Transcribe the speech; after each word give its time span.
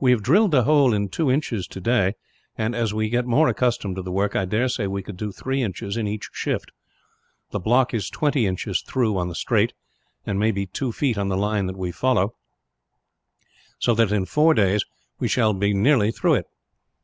We 0.00 0.10
have 0.10 0.24
drilled 0.24 0.50
the 0.50 0.64
hole 0.64 0.92
in 0.92 1.10
two 1.10 1.30
inches 1.30 1.68
today 1.68 2.14
and, 2.58 2.74
as 2.74 2.92
we 2.92 3.08
get 3.08 3.24
more 3.24 3.46
accustomed 3.46 3.94
to 3.94 4.02
the 4.02 4.10
work, 4.10 4.34
I 4.34 4.44
dare 4.44 4.68
say 4.68 4.88
we 4.88 5.00
could 5.04 5.16
do 5.16 5.30
three 5.30 5.62
inches 5.62 5.96
in 5.96 6.08
each 6.08 6.28
shift. 6.32 6.72
The 7.52 7.60
block 7.60 7.94
is 7.94 8.10
twenty 8.10 8.46
inches 8.48 8.82
through 8.82 9.16
on 9.16 9.28
the 9.28 9.34
straight, 9.36 9.72
and 10.26 10.40
may 10.40 10.50
be 10.50 10.66
two 10.66 10.90
feet 10.90 11.16
on 11.16 11.28
the 11.28 11.36
line 11.36 11.66
that 11.66 11.78
we 11.78 11.92
follow; 11.92 12.34
so 13.78 13.94
that 13.94 14.10
in 14.10 14.24
four 14.26 14.54
days 14.54 14.84
we 15.20 15.28
shall 15.28 15.54
be 15.54 15.72
nearly 15.72 16.10
through 16.10 16.34
it. 16.34 16.46